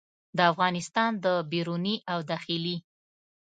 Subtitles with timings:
[0.37, 2.77] د افغانستان د بیروني او داخلي